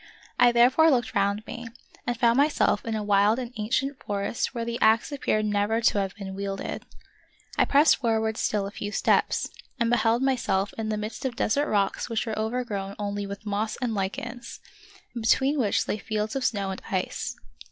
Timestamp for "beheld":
9.91-10.23